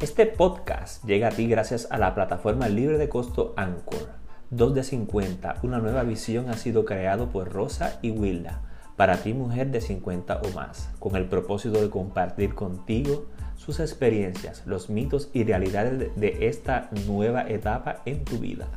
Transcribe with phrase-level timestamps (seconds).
[0.00, 4.10] Este podcast llega a ti gracias a la plataforma libre de costo Anchor.
[4.50, 8.62] 2 de 50, una nueva visión ha sido creado por Rosa y Wilda
[8.94, 13.26] para ti mujer de 50 o más, con el propósito de compartir contigo
[13.56, 18.68] sus experiencias, los mitos y realidades de esta nueva etapa en tu vida.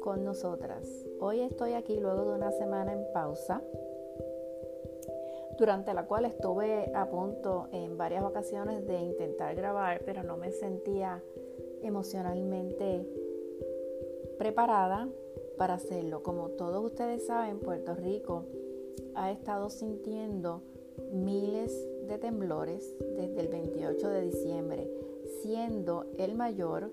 [0.00, 0.88] Con nosotras.
[1.20, 3.62] Hoy estoy aquí luego de una semana en pausa,
[5.58, 10.52] durante la cual estuve a punto en varias ocasiones de intentar grabar, pero no me
[10.52, 11.22] sentía
[11.82, 13.06] emocionalmente
[14.38, 15.08] preparada
[15.58, 16.22] para hacerlo.
[16.22, 18.46] Como todos ustedes saben, Puerto Rico
[19.14, 20.62] ha estado sintiendo
[21.12, 21.76] miles
[22.06, 24.90] de temblores desde el 28 de diciembre,
[25.42, 26.90] siendo el mayor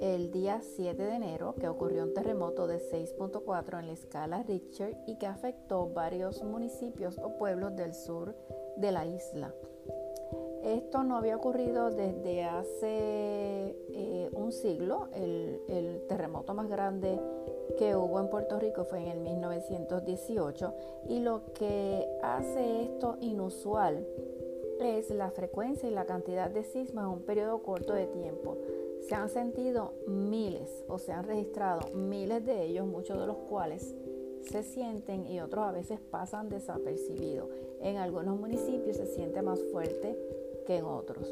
[0.00, 4.96] el día 7 de enero que ocurrió un terremoto de 6.4 en la escala Richter
[5.06, 8.34] y que afectó varios municipios o pueblos del sur
[8.76, 9.52] de la isla.
[10.62, 15.08] Esto no había ocurrido desde hace eh, un siglo.
[15.14, 17.20] El, terremoto más grande
[17.76, 20.74] que hubo en Puerto Rico fue en el 1918
[21.08, 24.06] y lo que hace esto inusual
[24.80, 28.56] es la frecuencia y la cantidad de sismos en un periodo corto de tiempo.
[29.08, 33.94] Se han sentido miles o se han registrado miles de ellos, muchos de los cuales
[34.42, 37.48] se sienten y otros a veces pasan desapercibidos.
[37.80, 40.14] En algunos municipios se siente más fuerte
[40.66, 41.26] que en otros.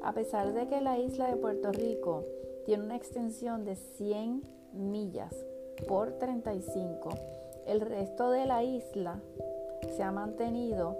[0.00, 2.24] A pesar de que la isla de Puerto Rico
[2.64, 5.34] tiene una extensión de 100 millas
[5.86, 7.10] por 35,
[7.66, 9.20] el resto de la isla
[9.94, 10.96] se ha mantenido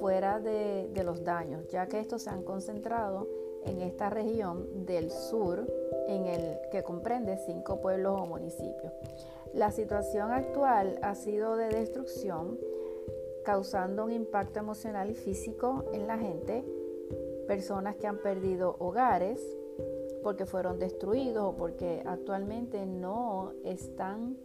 [0.00, 3.26] fuera de, de los daños, ya que estos se han concentrado
[3.64, 5.66] en esta región del sur
[6.06, 8.92] en el que comprende cinco pueblos o municipios.
[9.54, 12.58] La situación actual ha sido de destrucción,
[13.44, 16.64] causando un impacto emocional y físico en la gente,
[17.46, 19.40] personas que han perdido hogares
[20.22, 24.36] porque fueron destruidos o porque actualmente no están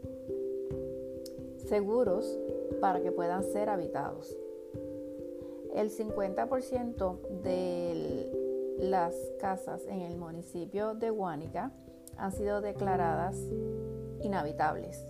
[1.68, 2.40] seguros
[2.80, 4.38] para que puedan ser habitados.
[5.74, 8.43] El 50% del
[8.80, 11.72] las casas en el municipio de Huánica
[12.18, 13.38] han sido declaradas
[14.22, 15.06] inhabitables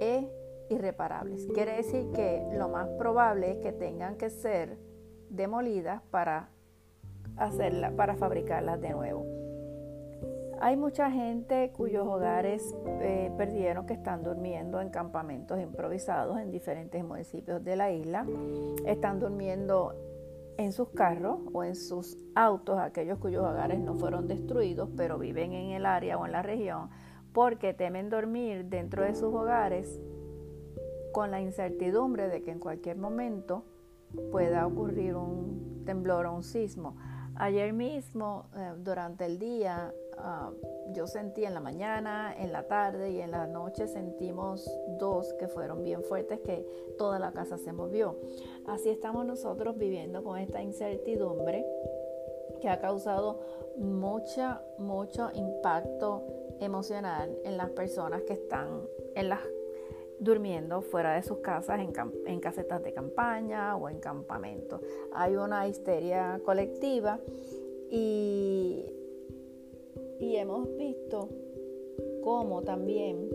[0.00, 0.28] e
[0.70, 1.46] irreparables.
[1.54, 4.78] Quiere decir que lo más probable es que tengan que ser
[5.30, 6.50] demolidas para
[7.36, 9.24] hacerla, para fabricarlas de nuevo.
[10.60, 17.04] Hay mucha gente cuyos hogares eh, perdieron que están durmiendo en campamentos improvisados en diferentes
[17.04, 18.26] municipios de la isla.
[18.84, 19.94] Están durmiendo
[20.58, 25.52] en sus carros o en sus autos, aquellos cuyos hogares no fueron destruidos, pero viven
[25.52, 26.90] en el área o en la región,
[27.32, 30.00] porque temen dormir dentro de sus hogares
[31.12, 33.64] con la incertidumbre de que en cualquier momento
[34.32, 36.96] pueda ocurrir un temblor o un sismo.
[37.40, 40.50] Ayer mismo, eh, durante el día, ah,
[40.92, 44.68] yo sentí en la mañana, en la tarde y en la noche sentimos
[44.98, 46.66] dos que fueron bien fuertes que
[46.98, 48.18] toda la casa se movió.
[48.66, 51.64] Así estamos nosotros viviendo con esta incertidumbre
[52.60, 53.40] que ha causado
[53.76, 56.26] mucha, mucho impacto
[56.58, 58.82] emocional en las personas que están
[59.14, 59.40] en las
[60.20, 61.92] durmiendo fuera de sus casas en,
[62.26, 64.80] en, casetas de campaña o en campamentos.
[65.12, 67.20] Hay una histeria colectiva
[67.90, 68.84] y,
[70.18, 71.28] y hemos visto
[72.22, 73.28] cómo también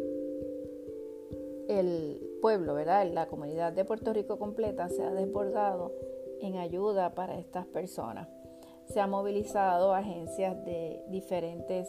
[1.67, 3.09] el pueblo, ¿verdad?
[3.11, 5.93] La comunidad de Puerto Rico completa se ha desbordado
[6.41, 8.27] en ayuda para estas personas.
[8.85, 11.87] Se han movilizado agencias de diferentes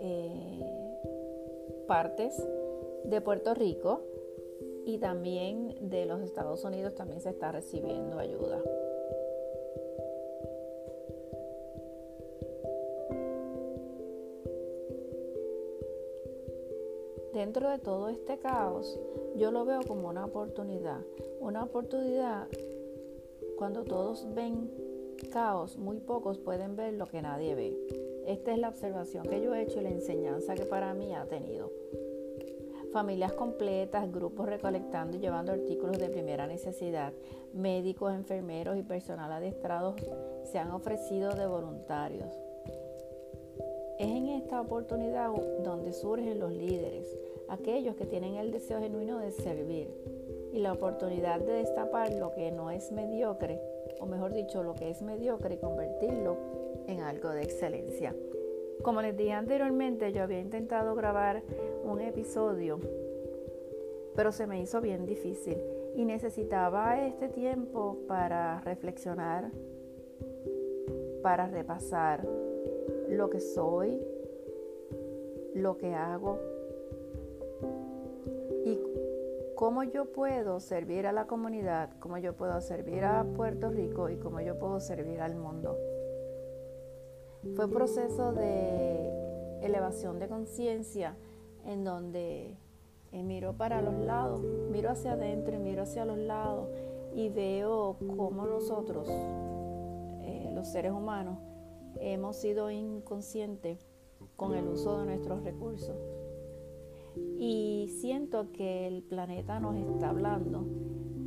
[0.00, 0.96] eh,
[1.88, 2.40] partes
[3.04, 4.02] de Puerto Rico
[4.86, 8.62] y también de los Estados Unidos también se está recibiendo ayuda.
[17.34, 18.98] Dentro de todo este caos,
[19.34, 21.00] yo lo veo como una oportunidad.
[21.40, 22.46] Una oportunidad
[23.58, 24.70] cuando todos ven
[25.32, 27.76] caos, muy pocos pueden ver lo que nadie ve.
[28.26, 31.26] Esta es la observación que yo he hecho y la enseñanza que para mí ha
[31.26, 31.72] tenido.
[32.96, 37.12] Familias completas, grupos recolectando y llevando artículos de primera necesidad,
[37.52, 39.96] médicos, enfermeros y personal adestrados
[40.50, 42.30] se han ofrecido de voluntarios.
[43.98, 45.30] Es en esta oportunidad
[45.62, 47.06] donde surgen los líderes,
[47.50, 49.90] aquellos que tienen el deseo genuino de servir
[50.54, 53.60] y la oportunidad de destapar lo que no es mediocre,
[54.00, 56.38] o mejor dicho, lo que es mediocre y convertirlo
[56.86, 58.14] en algo de excelencia.
[58.82, 61.42] Como les dije anteriormente, yo había intentado grabar
[61.84, 62.78] un episodio,
[64.14, 65.58] pero se me hizo bien difícil
[65.94, 69.50] y necesitaba este tiempo para reflexionar,
[71.22, 72.26] para repasar
[73.08, 74.00] lo que soy,
[75.54, 76.38] lo que hago
[78.64, 78.78] y
[79.54, 84.16] cómo yo puedo servir a la comunidad, cómo yo puedo servir a Puerto Rico y
[84.16, 85.78] cómo yo puedo servir al mundo.
[87.54, 89.10] Fue un proceso de
[89.62, 91.16] elevación de conciencia
[91.64, 92.56] en donde
[93.12, 96.68] eh, miro para los lados, miro hacia adentro y miro hacia los lados
[97.14, 101.38] y veo cómo nosotros, eh, los seres humanos,
[102.00, 103.86] hemos sido inconscientes
[104.36, 105.96] con el uso de nuestros recursos.
[107.38, 110.66] Y siento que el planeta nos está hablando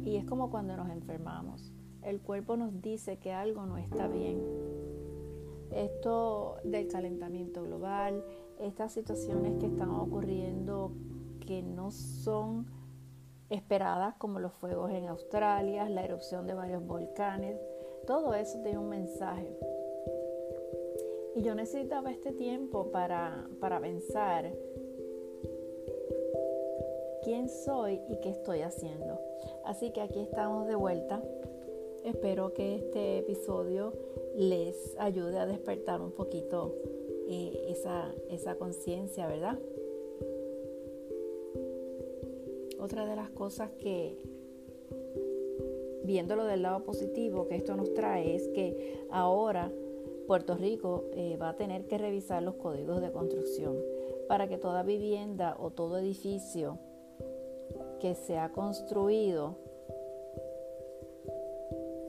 [0.04, 1.74] y es como cuando nos enfermamos.
[2.04, 4.69] El cuerpo nos dice que algo no está bien.
[5.72, 8.24] Esto del calentamiento global,
[8.60, 10.92] estas situaciones que están ocurriendo
[11.46, 12.68] que no son
[13.50, 17.60] esperadas como los fuegos en Australia, la erupción de varios volcanes,
[18.06, 19.58] todo eso tiene un mensaje.
[21.36, 24.52] Y yo necesitaba este tiempo para, para pensar
[27.24, 29.20] quién soy y qué estoy haciendo.
[29.64, 31.22] Así que aquí estamos de vuelta.
[32.04, 33.94] Espero que este episodio
[34.40, 36.74] les ayude a despertar un poquito
[37.28, 39.60] eh, esa, esa conciencia, ¿verdad?
[42.80, 44.18] Otra de las cosas que,
[46.06, 49.74] viéndolo del lado positivo que esto nos trae, es que ahora
[50.26, 53.76] Puerto Rico eh, va a tener que revisar los códigos de construcción
[54.30, 56.80] para que toda vivienda o todo edificio
[58.00, 59.58] que se ha construido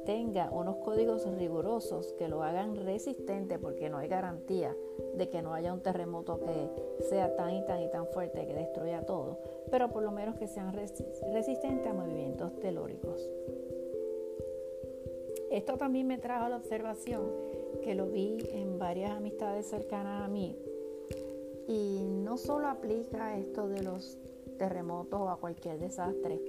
[0.04, 4.76] tenga unos códigos rigurosos que lo hagan resistente porque no hay garantía
[5.14, 8.54] de que no haya un terremoto que sea tan y tan y tan fuerte que
[8.54, 9.38] destruya todo,
[9.70, 13.28] pero por lo menos que sean resistentes a movimientos telúricos.
[15.50, 17.22] Esto también me trajo la observación
[17.82, 20.56] que lo vi en varias amistades cercanas a mí.
[21.66, 24.18] Y no solo aplica esto de los
[24.58, 26.40] terremotos o a cualquier desastre.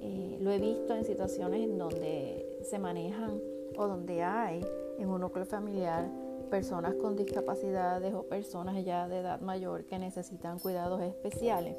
[0.00, 3.40] Eh, lo he visto en situaciones en donde se manejan
[3.76, 4.66] o donde hay
[4.98, 6.08] en un núcleo familiar
[6.50, 11.76] personas con discapacidades o personas ya de edad mayor que necesitan cuidados especiales.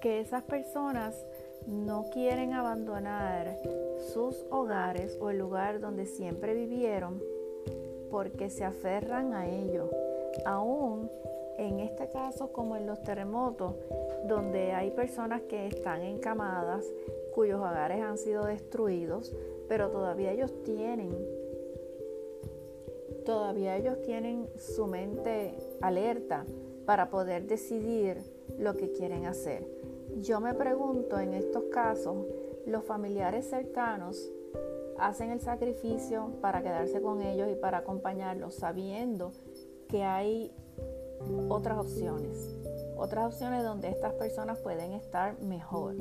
[0.00, 1.14] Que esas personas
[1.66, 3.58] no quieren abandonar
[4.12, 7.22] sus hogares o el lugar donde siempre vivieron
[8.10, 9.90] porque se aferran a ello.
[10.44, 11.10] Aún
[11.58, 13.74] en este caso como en los terremotos,
[14.26, 16.84] donde hay personas que están encamadas,
[17.34, 19.34] cuyos hogares han sido destruidos,
[19.68, 21.16] pero todavía ellos tienen,
[23.24, 26.44] todavía ellos tienen su mente alerta
[26.86, 28.18] para poder decidir
[28.58, 29.66] lo que quieren hacer.
[30.20, 32.26] Yo me pregunto en estos casos,
[32.66, 34.30] los familiares cercanos
[34.98, 39.32] hacen el sacrificio para quedarse con ellos y para acompañarlos, sabiendo
[39.88, 40.52] que hay
[41.48, 42.56] otras opciones,
[43.00, 45.96] otras opciones donde estas personas pueden estar mejor.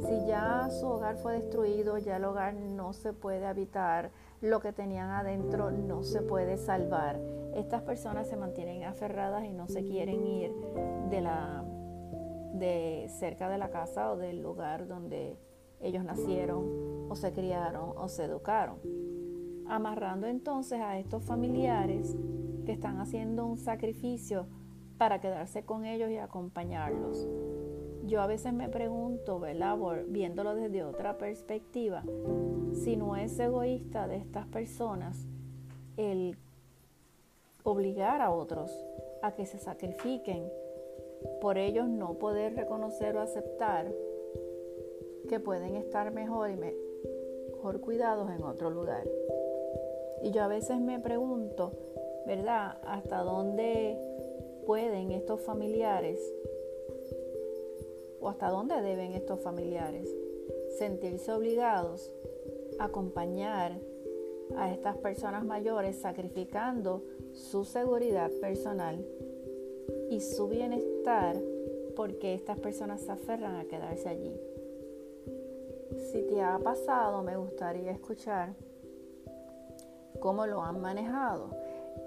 [0.00, 4.10] Si ya su hogar fue destruido, ya el hogar no se puede habitar,
[4.40, 7.20] lo que tenían adentro no se puede salvar.
[7.54, 10.54] Estas personas se mantienen aferradas y no se quieren ir
[11.10, 11.62] de la
[12.54, 15.36] de cerca de la casa o del lugar donde
[15.80, 18.78] ellos nacieron o se criaron o se educaron.
[19.68, 22.16] Amarrando entonces a estos familiares
[22.64, 24.46] que están haciendo un sacrificio
[25.00, 27.26] para quedarse con ellos y acompañarlos.
[28.04, 29.78] Yo a veces me pregunto, ¿verdad?
[30.08, 32.04] viéndolo desde otra perspectiva,
[32.74, 35.26] si no es egoísta de estas personas
[35.96, 36.36] el
[37.62, 38.70] obligar a otros
[39.22, 40.52] a que se sacrifiquen
[41.40, 43.90] por ellos no poder reconocer o aceptar
[45.30, 49.08] que pueden estar mejor y mejor cuidados en otro lugar.
[50.22, 51.72] Y yo a veces me pregunto,
[52.26, 52.76] ¿verdad?
[52.84, 53.98] ¿Hasta dónde
[54.66, 56.20] pueden estos familiares
[58.20, 60.08] o hasta dónde deben estos familiares
[60.78, 62.10] sentirse obligados
[62.78, 63.78] a acompañar
[64.56, 67.02] a estas personas mayores sacrificando
[67.32, 69.04] su seguridad personal
[70.10, 71.36] y su bienestar
[71.96, 74.40] porque estas personas se aferran a quedarse allí.
[76.10, 78.54] Si te ha pasado, me gustaría escuchar
[80.20, 81.50] cómo lo han manejado.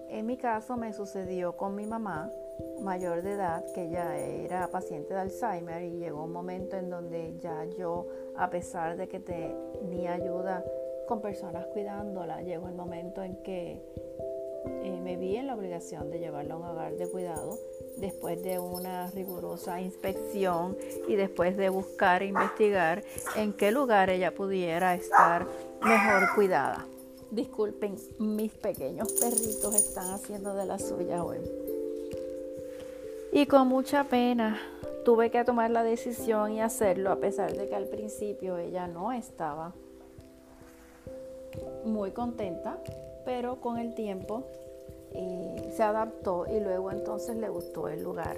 [0.10, 2.32] En mi caso me sucedió con mi mamá
[2.82, 7.38] mayor de edad, que ya era paciente de Alzheimer y llegó un momento en donde
[7.40, 10.64] ya yo, a pesar de que tenía ayuda
[11.08, 13.82] con personas cuidándola, llegó el momento en que
[14.66, 17.58] eh, me vi en la obligación de llevarla a un hogar de cuidado
[17.98, 20.78] después de una rigurosa inspección
[21.08, 23.04] y después de buscar e investigar
[23.36, 25.46] en qué lugar ella pudiera estar
[25.82, 26.86] mejor cuidada.
[27.32, 31.40] Disculpen, mis pequeños perritos están haciendo de la suya hoy.
[33.36, 34.60] Y con mucha pena
[35.04, 39.12] tuve que tomar la decisión y hacerlo a pesar de que al principio ella no
[39.12, 39.74] estaba
[41.84, 42.78] muy contenta,
[43.26, 44.44] pero con el tiempo
[45.14, 48.38] eh, se adaptó y luego entonces le gustó el lugar.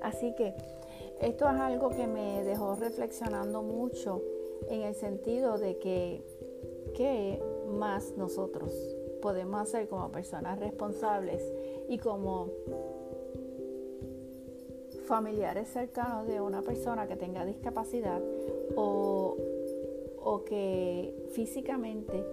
[0.00, 0.54] Así que
[1.20, 4.22] esto es algo que me dejó reflexionando mucho
[4.70, 6.22] en el sentido de que
[6.94, 8.72] qué más nosotros
[9.20, 11.42] podemos hacer como personas responsables
[11.88, 12.48] y como
[15.06, 18.20] familiares cercanos de una persona que tenga discapacidad
[18.76, 19.36] o,
[20.46, 22.24] que físicamente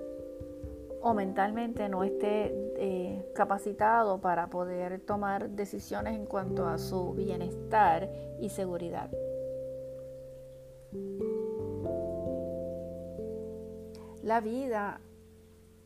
[1.01, 8.09] o mentalmente no esté eh, capacitado para poder tomar decisiones en cuanto a su bienestar
[8.39, 9.09] y seguridad.
[14.21, 15.01] La vida,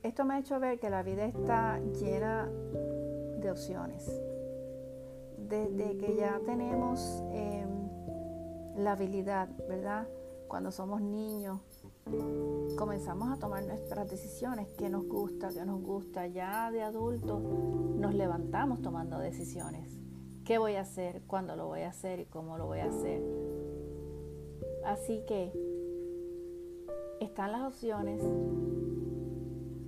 [0.03, 2.49] esto me ha hecho ver que la vida está llena
[3.37, 4.09] de opciones.
[5.37, 7.69] Desde que ya tenemos em,
[8.77, 10.07] la habilidad, ¿verdad?
[10.47, 11.59] Cuando somos niños,
[12.77, 16.27] comenzamos a tomar nuestras decisiones, qué nos gusta, qué nos gusta.
[16.27, 19.97] Ya de adultos nos levantamos tomando decisiones.
[20.45, 21.21] ¿Qué voy a hacer?
[21.27, 22.19] ¿Cuándo lo voy a hacer?
[22.19, 23.21] ¿Y cómo lo voy a hacer?
[24.83, 25.53] Así que
[27.19, 28.21] están las opciones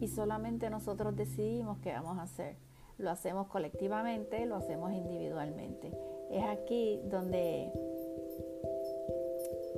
[0.04, 2.58] y solamente nosotros decidimos qué vamos a hacer.
[2.98, 5.94] Lo hacemos colectivamente, lo hacemos individualmente.
[6.30, 7.72] Es aquí donde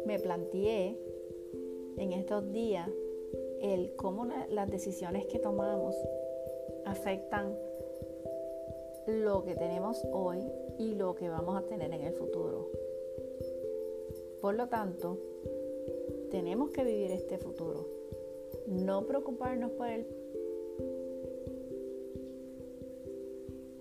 [0.08, 1.00] me planteé
[1.98, 2.89] en estos días
[3.62, 5.96] el cómo las decisiones que tomamos
[6.86, 7.55] afectan
[9.05, 10.39] lo que tenemos hoy
[10.79, 12.72] y lo que vamos a tener en el futuro.
[14.41, 15.20] Por lo tanto,
[16.32, 17.94] tenemos que vivir este futuro.
[18.67, 20.05] No preocuparnos por el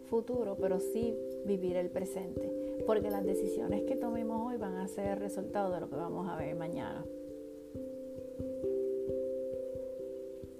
[0.04, 5.18] futuro, pero sí vivir el presente, porque las decisiones que tomemos hoy van a ser
[5.18, 7.04] resultado de lo que vamos a ver mañana.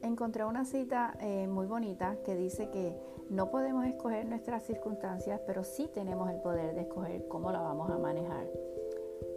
[0.02, 2.94] Encontré una cita eh, muy bonita que dice que
[3.30, 7.90] no podemos escoger nuestras circunstancias, pero sí tenemos el poder de escoger cómo la vamos
[7.90, 8.46] a manejar.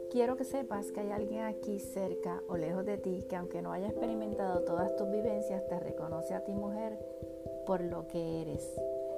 [0.09, 3.71] Quiero que sepas que hay alguien aquí cerca o lejos de ti que aunque no
[3.71, 6.97] haya experimentado todas tus vivencias, te reconoce a ti mujer
[7.65, 8.73] por lo que eres.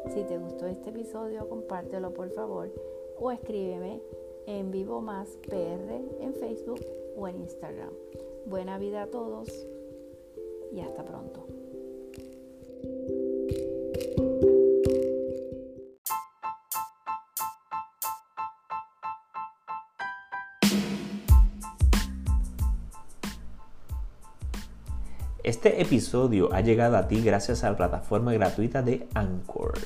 [0.08, 2.72] Si te gustó este episodio, compártelo por favor
[3.20, 4.02] o escríbeme
[4.48, 6.84] en Vivo Más PR en Facebook
[7.16, 7.94] o en Instagram.
[8.46, 9.68] Buena vida a todos
[10.72, 11.46] y hasta pronto.
[25.50, 29.80] Este episodio ha llegado a ti gracias a la plataforma gratuita de Anchor.